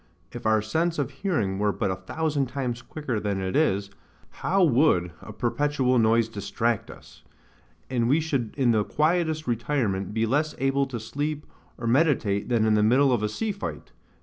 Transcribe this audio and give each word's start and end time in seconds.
If 0.31 0.47
our 0.47 0.63
sense 0.63 0.97
of 0.97 1.11
hearing 1.11 1.59
were 1.59 1.71
but 1.71 1.91
a 1.91 1.95
thousand 1.95 2.47
times 2.47 2.81
quicker 2.81 3.19
than 3.19 3.39
it 3.39 3.55
is, 3.55 3.91
how 4.41 4.63
would 4.63 5.11
a 5.21 5.31
perpetual 5.31 5.99
noise 5.99 6.27
distract 6.27 6.89
us. 6.89 7.21
And 7.87 8.09
we 8.09 8.19
should 8.19 8.55
in 8.57 8.71
the 8.71 8.83
quietest 8.83 9.45
retirement 9.45 10.11
be 10.11 10.25
less 10.25 10.55
able 10.57 10.87
to 10.87 10.99
sleep 10.99 11.45
or 11.77 11.85
meditate 11.85 12.49
than 12.49 12.65
in 12.65 12.73
the 12.73 12.81
middle 12.81 13.13
of 13.13 13.21
a 13.21 13.29
sea 13.29 13.51
fight. 13.51 13.91